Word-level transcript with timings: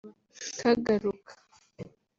Kagaruka 0.59 1.31